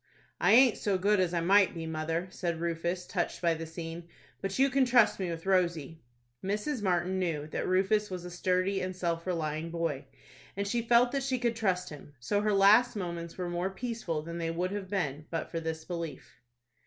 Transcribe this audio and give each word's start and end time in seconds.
"I 0.39 0.53
aint 0.53 0.77
so 0.79 0.97
good 0.97 1.19
as 1.19 1.31
I 1.31 1.41
might 1.41 1.75
be, 1.75 1.85
mother," 1.85 2.27
said 2.31 2.59
Rufus, 2.59 3.05
touched 3.05 3.39
by 3.39 3.53
the 3.53 3.67
scene; 3.67 4.07
"but 4.41 4.57
you 4.57 4.71
can 4.71 4.83
trust 4.83 5.19
me 5.19 5.29
with 5.29 5.45
Rosie." 5.45 6.01
Mrs. 6.43 6.81
Martin 6.81 7.19
knew 7.19 7.45
that 7.49 7.67
Rufus 7.67 8.09
was 8.09 8.25
a 8.25 8.31
sturdy 8.31 8.81
and 8.81 8.95
self 8.95 9.27
relying 9.27 9.69
boy, 9.69 10.05
and 10.57 10.67
she 10.67 10.81
felt 10.81 11.11
that 11.11 11.21
she 11.21 11.37
could 11.37 11.55
trust 11.55 11.89
him. 11.89 12.15
So 12.19 12.41
her 12.41 12.51
last 12.51 12.95
moments 12.95 13.37
were 13.37 13.47
more 13.47 13.69
peaceful 13.69 14.23
than 14.23 14.39
they 14.39 14.49
would 14.49 14.71
have 14.71 14.89
been 14.89 15.27
but 15.29 15.51
for 15.51 15.59
this 15.59 15.85
belief. 15.85 16.41